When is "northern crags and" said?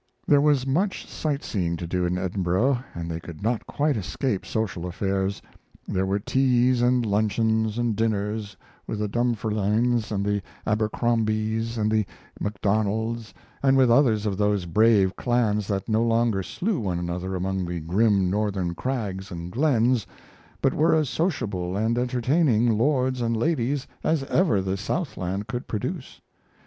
18.27-19.51